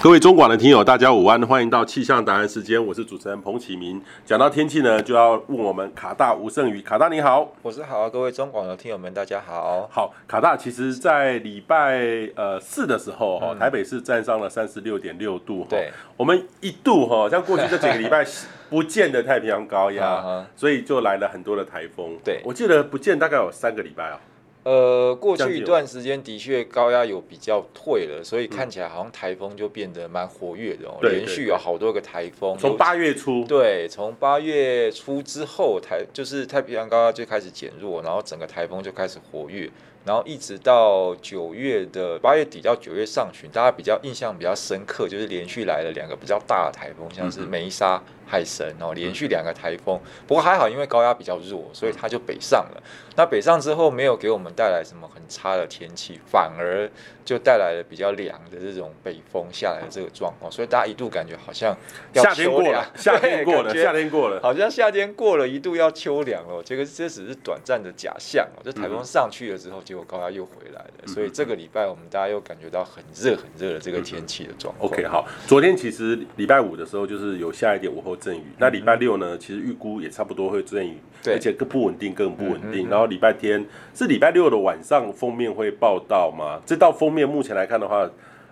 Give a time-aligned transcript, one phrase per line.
[0.00, 4.00] 各位中广的听友，大家午安，欢迎到气象达人时间，我是主持人彭启明。
[4.24, 9.88] 讲到天气呢，就要问我们卡大吴胜宇，卡大你好，我是好，啊各位中广的听友们，大家好。
[9.90, 11.98] 好，卡大，其实在礼拜
[12.36, 18.24] 呃四的时候，哈、嗯，台北市站上了三十六点六度，对，我们一度哈，像过去这几个礼拜
[18.70, 22.16] 不见的太平洋高压，所以就来了很多的台风。
[22.24, 24.20] 对，我记得不见大概有三个礼拜啊。
[24.64, 30.98] 呃，过去一段时间的确高压有比较退了，所以看起来好像台风就变得蛮活跃的哦。
[31.02, 39.70] 连续有好多个台风，从八月初，对，从八月初之后，台就是太平洋高压就开始减弱，然后整个台风就开始活跃，
[40.04, 48.02] 然后一直到九月的八月底到九月上旬，大家比较印象比较深刻，就是连续来了两个比较大的台风，像是梅沙。
[48.28, 52.82] 海神哦，连续两个台风，不过还好，因为高压比较弱，所以它就北上了。
[53.16, 56.88] 那北上之后，没有给我们带来什么很差的天气，反而
[57.24, 61.76] 就带来了比较凉的这种北风下来的这个状况，所以大家一度感觉好像
[62.12, 66.62] 要夏天过了，夏天过了， 夏天过了，好像夏天过了，一度要秋凉了。
[66.62, 74.88] 这个这只是短暂的假象哦，这台风上去了之后，结果高压又回来了，所以这个礼拜我们大家又感觉到很热很热的这个天气的状况。
[74.88, 78.16] OK，好，昨天其实礼拜五的时候就是有下一点午后。
[78.18, 79.36] 阵雨，那礼拜六呢？
[79.38, 82.88] 其实预估也差不多会阵雨，而且更不稳定，更不稳定。
[82.88, 86.60] 然后礼拜天是礼拜六的晚上，封面会报道吗？
[86.66, 88.08] 这道封面目前来看的话，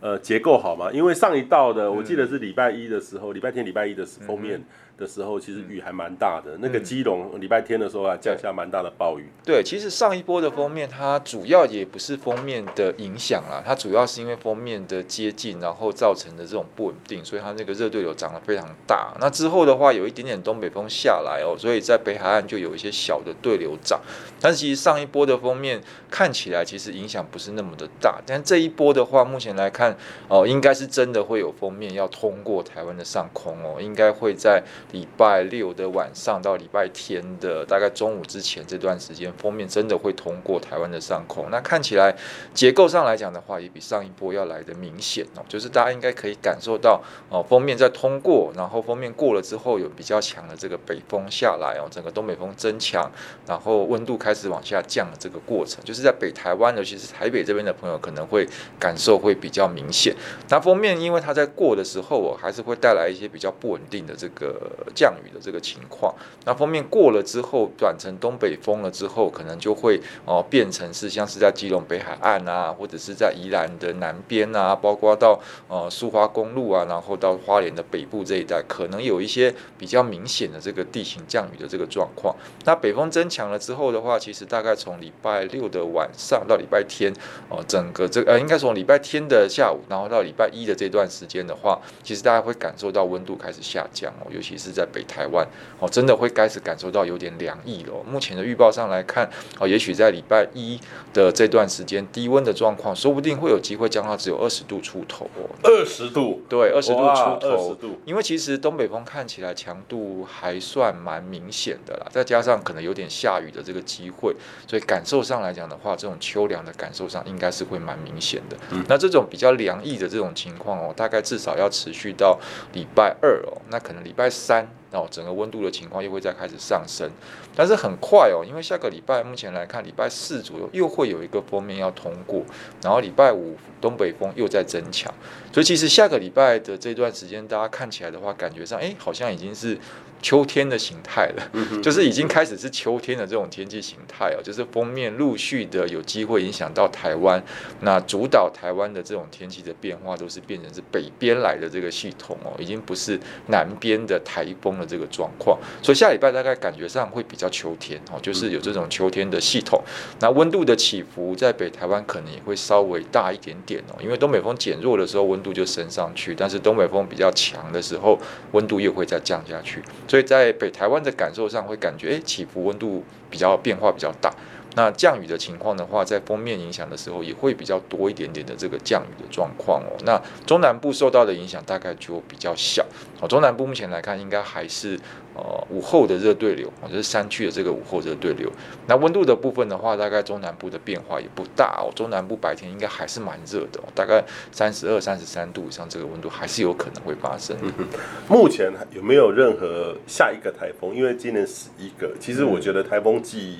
[0.00, 0.90] 呃，结构好吗？
[0.92, 4.62] 因为上一道的，我记得是礼拜一的时候，礼拜天、礼拜一的封面。
[5.00, 6.58] 的时候，其实雨还蛮大的。
[6.60, 9.26] 那个基隆礼拜天的时候啊，降下蛮大的暴雨。
[9.42, 19.14] 对，其实上一波的封面，它主要也不是封面的影响啦，它主要是因为封面的接近，然后造成的这种不稳定，所以它那个热对流涨得非常大。
[19.18, 23.98] 那之后的话，有一点点东北风下来哦，所以在北海岸就有一些小的对流涨。
[24.38, 29.96] 但是其实上一波的封面看起来其实影响不是那么的大，但这一波的话，目前来看
[30.28, 34.62] 哦，应该是真的会有封面要通过台湾的上空哦，应该会在。
[34.92, 41.48] 礼拜六的晚上到礼拜天的大概中午之前这段时间，封面真的会通过台湾的上空。
[41.50, 42.16] 那看起来
[42.52, 45.44] 结构上来讲的话，也比上一波要来得明显哦。
[45.48, 53.10] 就是大家应该可以感受到哦，封面在通过，然后封面过了之后，有比较强的这个北风下来哦，整个东北风增强，
[53.46, 58.48] 然后温度开始往下降的这个过程，就是在北台湾，尤其是台北这边的朋友可能会
[58.78, 60.14] 感受会比较明显。
[60.48, 64.78] 那封面因为它在过的时候我，还是会带来一些比较不稳定的这个。
[64.94, 66.14] 降雨的这个情况，
[66.44, 82.34] 那锋面过了之后，转成东北风了之后，可能就会哦、变成是像是在基隆北海岸啊，或者是在宜兰的南边啊，包括到呃苏花公路啊，然后到花莲的北部这一带，可能有一些比较明显的这个地形降雨的这个状况。
[82.64, 87.12] 那北风增强了之后的话，其实大概从礼拜六的晚上到礼拜天
[87.48, 94.80] 哦、整个这呃应该从礼拜天的下午，然后到礼拜一的这段时间的话，其实大家会感受到温度开始下降哦，尤其是在。
[94.80, 95.46] 在北台湾
[95.78, 97.92] 哦，真的会开始感受到有点凉意了。
[98.10, 100.80] 目前的预报上来看哦，也许在礼拜一
[101.12, 105.44] 的这段时间，低温的状况说不定会有机会降到只有二十度出头哦。
[105.62, 107.76] 二十度，对，二十度出头。
[108.06, 114.34] 因为其实东北风看起来强度还算蛮明显的啦，再加上可能有点下雨的这个机会，
[114.66, 118.56] 所以感受上来讲的话，这种秋凉的感受上应该是会蛮明显的。
[118.70, 118.82] 嗯。
[118.88, 122.40] 那这种比较凉意的这种情况哦，大概至少要持续到
[122.72, 124.49] 礼拜二哦，那可能礼拜三。
[124.50, 127.10] 三后整个温度的情况又会再开始上升，
[127.54, 132.42] 但是很快哦，因为下个礼拜目前来看，礼拜四左右又会有一个封面要通过，
[132.82, 135.12] 然后礼拜五东北风又在增强，
[135.52, 139.78] 所以其实下个礼拜的这段时间，大家看起来的话，感觉上哎，好像已经是。
[140.22, 147.42] 秋天的形态了，就是已经开始是秋天的这种天气形态哦，就是封面陆续的有机会影响到台湾，
[147.80, 159.82] 那主导台湾的这种天气的变化都是变成是北边来的这个系统哦，已经不是南边的台风这个状况，所以下礼拜大概感觉上会比较秋天哦，就是有这种秋天的系统，
[160.20, 168.18] 那温度的起伏在北台湾可能也会稍微大一点点哦，因为东北风减弱的时候温度就升上去，但是东北风比较强的时候
[168.52, 169.82] 温度又会再降下去。
[170.08, 174.32] 所以在北台湾的感受上会感觉，诶，起伏温度比较变化比较大。
[174.76, 179.96] 那降雨的情况的话，在封面影响的时候，也会比较多一点点的这个降雨的状况哦。
[180.04, 182.86] 那中南部受到的影响大概就比较小
[183.20, 183.26] 哦。
[183.26, 184.98] 中南部目前来看，应该还是
[185.34, 188.50] 呃午后的热对流，就是山区的这个午后热对流。
[188.86, 191.90] 那温度的部分的话，大概中南部的变化也不大哦。
[191.96, 197.56] 中南部白天应该还是蛮热的，大概三十二、三十三度以上，这个温度还是有可能会发生。
[197.60, 197.72] 嗯。
[198.30, 200.94] 目前有没有任何下一个台风？
[200.94, 203.58] 因为今年十一个，其实我觉得台风季。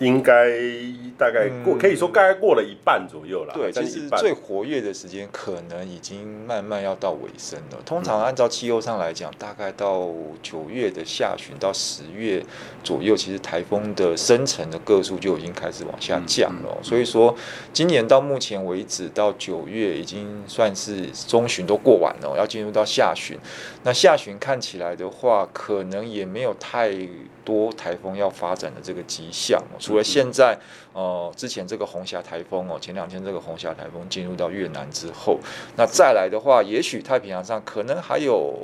[0.00, 0.50] 应该
[1.16, 3.54] 大概过，可以说大概过了一半左右了。
[3.54, 7.78] 对，其实最活跃的时间可能已经慢慢要到尾声了。
[7.86, 10.10] 通常按照气候上来讲，大概到
[10.42, 12.44] 九月的下旬到十月
[12.82, 16.76] 左右，其实台风的生成的个数就已经开始往下降了。
[16.82, 17.34] 所以说，
[17.72, 23.38] 今年到目前为止，到九月已经算是中旬都过完了，要进入到下旬。
[23.84, 26.90] 那下旬看起来的话，可能也没有太
[27.44, 29.62] 多台风要发展的这个迹象。
[29.84, 30.58] 除了现在，
[30.94, 35.38] 呃，之前这个红霞台风哦，前两天这个红霞台风进入到越南之后，
[35.76, 38.56] 那再来的话，也许太平洋上可能还有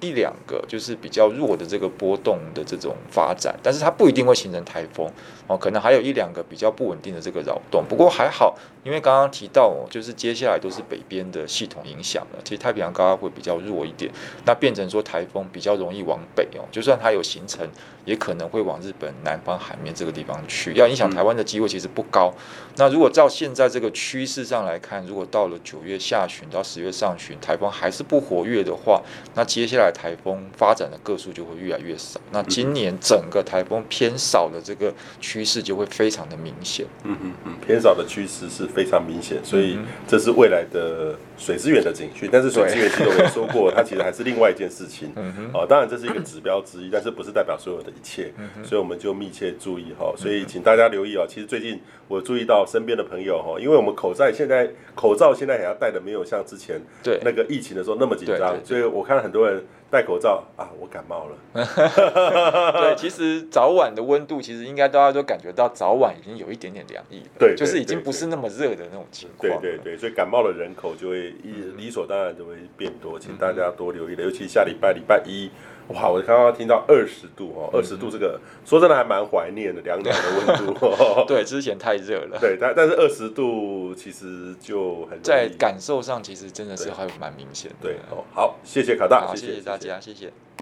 [0.00, 5.10] 一两个就是比较弱的这个波动的这种发展，但是它不一定会形成台风
[5.46, 7.82] 哦，可能还有一两个比较不稳定的这个扰动。
[7.88, 14.12] 不过还好，因为刚刚提到哦，就是接下来都是北边的系统影响了，其实太平洋高压会比较弱一点，
[14.44, 17.66] 那变成说台风比较容易往北哦，就算它有形成，
[18.06, 22.32] 也可能会往日本南方海面这个地方去，要影响台湾的机会其实不高。
[22.76, 29.02] 那如果照现在这个趋势上来看，如果到了九月下旬到十月上旬，台风还是不活跃的话，
[29.34, 32.20] 那接下来台风发展的个数就会越来越少。
[32.30, 36.86] 那今年整个台风偏少的这个趋势就会非常的明显。
[37.02, 42.28] 嗯嗯嗯，偏少的趋势是非常明显，所以这是未来的水资源的景区。
[42.30, 45.10] 但是水资源其实我也说过， 它其实还是另外一件事情。
[45.16, 47.90] 嗯哼，哦，当然这是一个指标之一，但是不是代表所有的。
[47.96, 48.32] 一切，
[48.62, 50.12] 所以我们就密切注意哈。
[50.16, 51.24] 所以请大家留意哦。
[51.26, 59.64] 其实最近我注意到身边的朋友哈，因为我们口罩现在口罩现在还要戴的没有像之前对那个疫情的时候那么紧张，所以我看很多人
[59.96, 61.36] 戴口罩啊，我感冒了。
[62.84, 69.58] 对，其实早晚的温度其实应该大家都感觉到早晚已经有一点点凉意了，对，就是已经不是那么热的那种情况。
[69.58, 71.30] 对对对，所以感冒的人口就会
[71.78, 75.50] 理所当然就会变多，请大家多留意了，尤其下礼拜礼拜一。
[75.88, 76.08] 哇！
[76.08, 81.24] 我刚刚听到二十度哦，二十度这个、嗯、说真的还蛮怀念的，凉凉的温度。
[81.28, 82.36] 对，之前太热了。
[82.42, 87.76] 对，但但是二十度其实就很在感受上，其实真的是还蛮明显的。
[87.80, 90.32] 对，哦，好，谢谢卡大，好谢谢大家，谢谢。